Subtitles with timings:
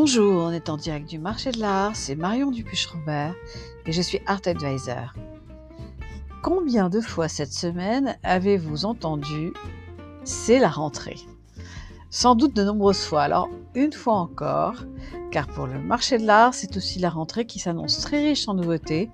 [0.00, 3.34] Bonjour, on est en direct du marché de l'art, c'est Marion Dupuche-Robert
[3.84, 5.12] et je suis Art Advisor.
[6.40, 9.52] Combien de fois cette semaine avez-vous entendu
[10.22, 11.16] c'est la rentrée
[12.10, 14.76] Sans doute de nombreuses fois, alors une fois encore,
[15.32, 18.54] car pour le marché de l'art, c'est aussi la rentrée qui s'annonce très riche en
[18.54, 19.10] nouveautés,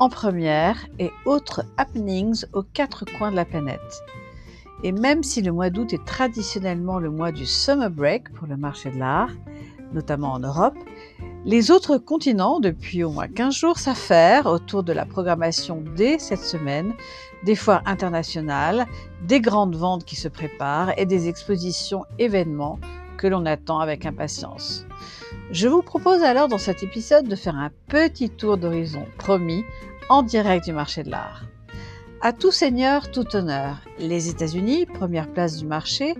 [0.00, 4.04] en première et autres happenings aux quatre coins de la planète.
[4.82, 8.58] Et même si le mois d'août est traditionnellement le mois du summer break pour le
[8.58, 9.30] marché de l'art,
[9.92, 10.76] notamment en Europe,
[11.44, 16.40] les autres continents, depuis au moins 15 jours, s'affairent autour de la programmation dès cette
[16.40, 16.92] semaine,
[17.44, 18.86] des foires internationales,
[19.22, 22.80] des grandes ventes qui se préparent et des expositions événements
[23.16, 24.86] que l'on attend avec impatience.
[25.52, 29.64] Je vous propose alors dans cet épisode de faire un petit tour d'horizon promis
[30.08, 31.44] en direct du marché de l'art.
[32.22, 33.82] À tout seigneur, tout honneur.
[33.98, 36.14] Les États-Unis, première place du marché,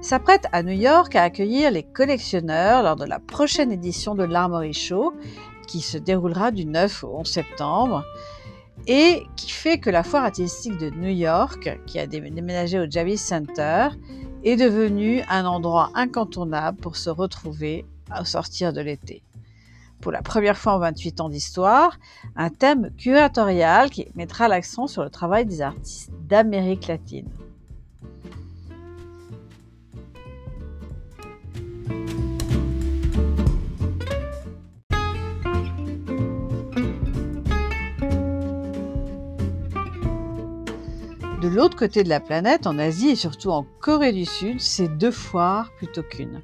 [0.00, 4.72] s'apprête à New York à accueillir les collectionneurs lors de la prochaine édition de l'Armory
[4.72, 5.12] Show
[5.66, 8.04] qui se déroulera du 9 au 11 septembre
[8.86, 13.18] et qui fait que la foire artistique de New York, qui a déménagé au Javis
[13.18, 13.88] Center,
[14.42, 17.84] est devenue un endroit incontournable pour se retrouver
[18.18, 19.22] au sortir de l'été.
[20.00, 21.98] Pour la première fois en 28 ans d'histoire,
[22.36, 27.28] un thème curatorial qui mettra l'accent sur le travail des artistes d'Amérique latine.
[41.50, 45.10] L'autre côté de la planète, en Asie et surtout en Corée du Sud, c'est deux
[45.10, 46.40] foires plutôt qu'une.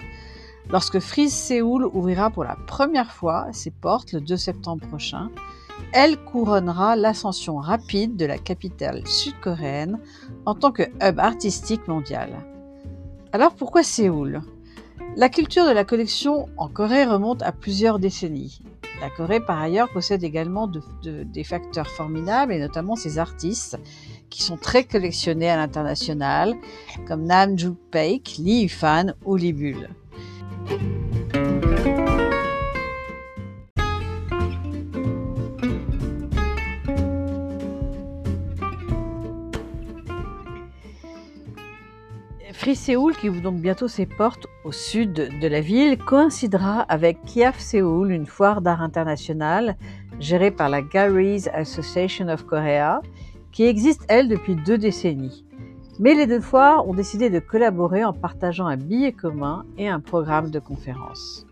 [0.68, 5.30] Lorsque Freeze Séoul ouvrira pour la première fois ses portes le 2 septembre prochain,
[5.92, 10.00] elle couronnera l'ascension rapide de la capitale sud-coréenne
[10.44, 12.30] en tant que hub artistique mondial.
[13.32, 14.42] Alors pourquoi Séoul?
[15.14, 18.60] La culture de la collection en Corée remonte à plusieurs décennies.
[19.00, 20.70] La Corée, par ailleurs, possède également
[21.02, 23.78] des facteurs formidables, et notamment ses artistes,
[24.30, 26.54] qui sont très collectionnés à l'international,
[27.06, 29.88] comme Nam Joo Paik, Lee Fan ou Lee Bull.
[42.66, 47.22] Free Seoul, qui ouvre donc bientôt ses portes au sud de la ville, coïncidera avec
[47.24, 49.76] Kiaf Seoul, une foire d'art international
[50.18, 53.02] gérée par la Galleries Association of Korea,
[53.56, 55.42] qui existe, elle, depuis deux décennies.
[55.98, 59.98] Mais les deux foires ont décidé de collaborer en partageant un billet commun et un
[59.98, 61.45] programme de conférences.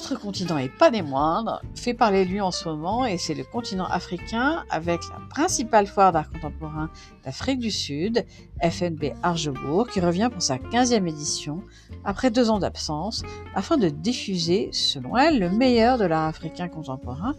[0.00, 3.44] Autre continent, et pas des moindres, fait parler lui en ce moment, et c'est le
[3.44, 6.88] continent africain, avec la principale foire d'art contemporain
[7.22, 8.24] d'Afrique du Sud,
[8.62, 11.62] FNB Argebourg, qui revient pour sa 15e édition,
[12.02, 13.22] après deux ans d'absence,
[13.54, 17.34] afin de diffuser, selon elle, le meilleur de l'art africain contemporain,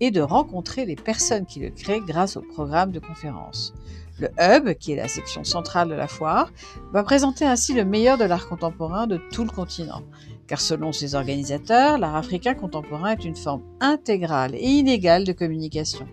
[0.00, 3.74] et de rencontrer les personnes qui le créent grâce au programme de conférences.
[4.18, 6.50] Le Hub, qui est la section centrale de la foire,
[6.92, 10.02] va présenter ainsi le meilleur de l'art contemporain de tout le continent
[10.46, 16.06] car selon ses organisateurs, l'art africain contemporain est une forme intégrale et inégale de communication.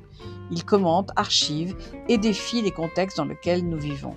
[0.52, 1.76] Il commente, archive
[2.08, 4.16] et défie les contextes dans lesquels nous vivons.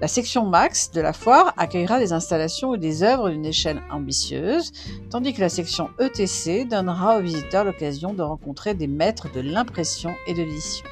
[0.00, 4.70] La section Max de la foire accueillera des installations et des œuvres d'une échelle ambitieuse,
[5.10, 10.14] tandis que la section ETC donnera aux visiteurs l'occasion de rencontrer des maîtres de l'impression
[10.28, 10.86] et de l'édition.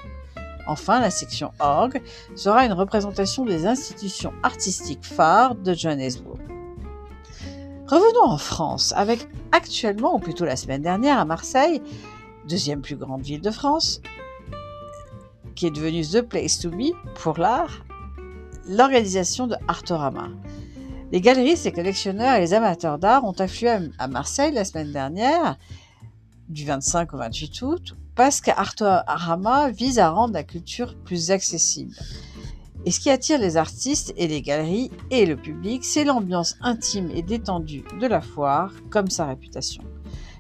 [0.67, 2.03] Enfin, la section Org
[2.35, 6.39] sera une représentation des institutions artistiques phares de Johannesburg.
[7.89, 11.81] Revenons en France, avec actuellement, ou plutôt la semaine dernière, à Marseille,
[12.49, 14.01] deuxième plus grande ville de France,
[15.55, 17.85] qui est devenue The Place to Be pour l'art,
[18.69, 20.31] l'organisation de Artorama.
[21.13, 23.71] Les galeristes, les collectionneurs et les amateurs d'art ont afflué
[24.01, 25.57] à Marseille la semaine dernière,
[26.49, 31.95] du 25 au 28 août, parce qu'Artorama vise à rendre la culture plus accessible.
[32.87, 37.11] Et ce qui attire les artistes et les galeries et le public, c'est l'ambiance intime
[37.13, 39.83] et détendue de la foire, comme sa réputation.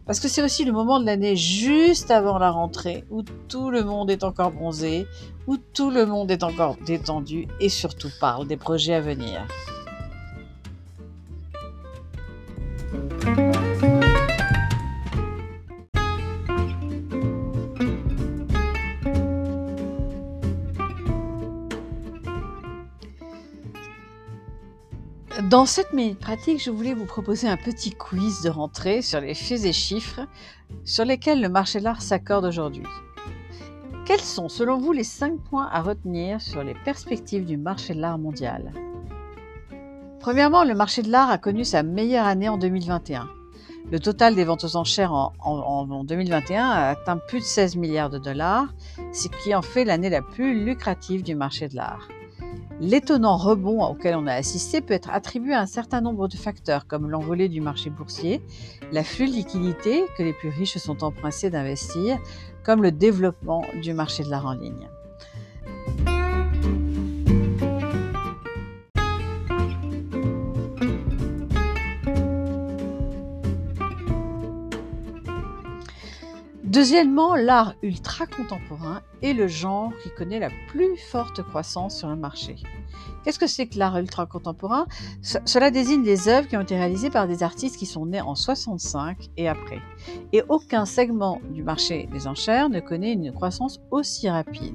[0.07, 3.83] Parce que c'est aussi le moment de l'année juste avant la rentrée, où tout le
[3.83, 5.09] monde est encore bronzé,
[5.49, 9.45] où tout le monde est encore détendu et surtout parle des projets à venir.
[25.51, 29.35] Dans cette minute pratique, je voulais vous proposer un petit quiz de rentrée sur les
[29.35, 30.23] faits et chiffres
[30.85, 32.83] sur lesquels le marché de l'art s'accorde aujourd'hui.
[34.05, 38.01] Quels sont, selon vous, les 5 points à retenir sur les perspectives du marché de
[38.01, 38.73] l'art mondial?
[40.19, 43.29] Premièrement, le marché de l'art a connu sa meilleure année en 2021.
[43.93, 48.11] Le total des ventes aux enchères en, en 2021 a atteint plus de 16 milliards
[48.11, 48.75] de dollars,
[49.13, 52.09] ce qui en fait l'année la plus lucrative du marché de l'art.
[52.79, 56.87] L'étonnant rebond auquel on a assisté peut être attribué à un certain nombre de facteurs
[56.87, 58.43] comme l'envolée du marché boursier,
[58.93, 62.19] l'afflux de liquidités que les plus riches sont empressés d'investir,
[62.65, 64.91] comme le développement du marché de l'art en ligne.
[76.77, 82.17] Deuxièmement, l'art ultra contemporain est le genre qui connaît la plus forte croissance sur le
[82.17, 82.57] marché.
[83.25, 84.87] Qu'est-ce que c'est que l'art ultra contemporain
[85.23, 88.35] Cela désigne des œuvres qui ont été réalisées par des artistes qui sont nés en
[88.35, 89.81] 65 et après.
[90.35, 94.75] Et aucun segment du marché des enchères ne connaît une croissance aussi rapide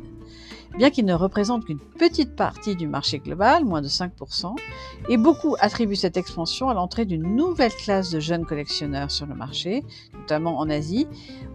[0.78, 4.56] bien qu'il ne représente qu'une petite partie du marché global, moins de 5%,
[5.10, 9.36] et beaucoup attribuent cette expansion à l'entrée d'une nouvelle classe de jeunes collectionneurs sur le
[9.36, 9.84] marché,
[10.14, 11.08] notamment en Asie,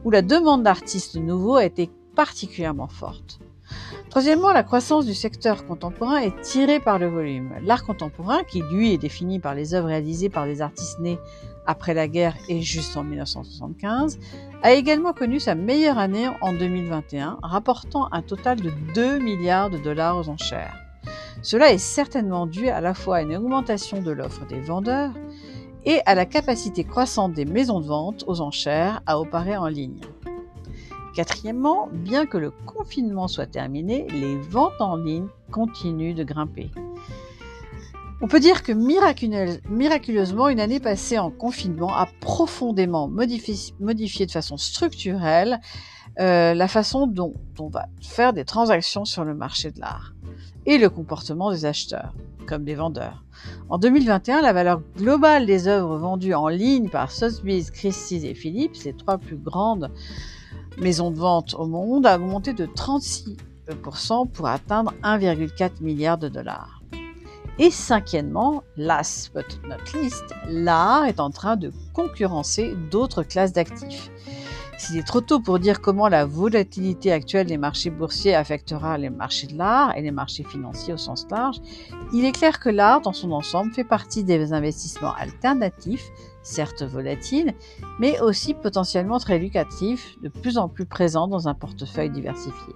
[0.04, 3.40] où la demande d'artistes nouveaux a été particulièrement forte.
[4.10, 7.52] Troisièmement, la croissance du secteur contemporain est tirée par le volume.
[7.62, 11.18] L'art contemporain, qui lui est défini par les œuvres réalisées par des artistes nés
[11.66, 14.18] après la guerre et juste en 1975,
[14.66, 19.78] a également connu sa meilleure année en 2021, rapportant un total de 2 milliards de
[19.78, 20.74] dollars aux enchères.
[21.40, 25.12] Cela est certainement dû à la fois à une augmentation de l'offre des vendeurs
[25.84, 30.00] et à la capacité croissante des maisons de vente aux enchères à opérer en ligne.
[31.14, 36.72] Quatrièmement, bien que le confinement soit terminé, les ventes en ligne continuent de grimper.
[38.22, 44.56] On peut dire que miraculeusement, une année passée en confinement a profondément modifié, de façon
[44.56, 45.60] structurelle
[46.18, 50.14] euh, la façon dont on va faire des transactions sur le marché de l'art
[50.64, 52.14] et le comportement des acheteurs
[52.46, 53.22] comme des vendeurs.
[53.68, 58.76] En 2021, la valeur globale des œuvres vendues en ligne par Sotheby's, Christie's et Philips,
[58.76, 59.90] ces trois plus grandes
[60.78, 66.75] maisons de vente au monde a augmenté de 36% pour atteindre 1,4 milliard de dollars.
[67.58, 74.10] Et cinquièmement, last but not least, l'art est en train de concurrencer d'autres classes d'actifs.
[74.78, 79.08] S'il est trop tôt pour dire comment la volatilité actuelle des marchés boursiers affectera les
[79.08, 81.56] marchés de l'art et les marchés financiers au sens large,
[82.12, 86.10] il est clair que l'art dans son ensemble fait partie des investissements alternatifs
[86.46, 87.54] certes volatile,
[87.98, 92.74] mais aussi potentiellement très lucratif, de plus en plus présent dans un portefeuille diversifié.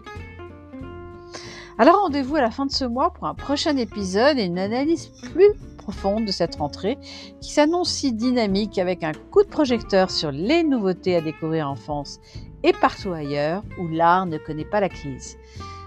[1.80, 5.06] Alors rendez-vous à la fin de ce mois pour un prochain épisode et une analyse
[5.32, 6.98] plus profonde de cette rentrée
[7.40, 11.76] qui s'annonce si dynamique avec un coup de projecteur sur les nouveautés à découvrir en
[11.76, 12.20] France
[12.64, 15.38] et partout ailleurs où l'art ne connaît pas la crise.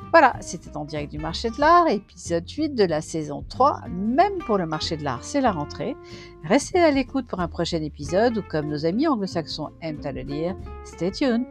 [0.10, 3.82] Voilà, c'était en direct du marché de l'art, épisode 8 de la saison 3.
[3.92, 5.96] Même pour le marché de l'art, c'est la rentrée.
[6.44, 10.24] Restez à l'écoute pour un prochain épisode ou comme nos amis anglo-saxons aiment à le
[10.24, 10.56] dire,
[10.86, 11.46] stay tuned.